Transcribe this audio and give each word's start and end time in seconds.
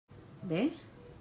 Bé? 0.53 0.63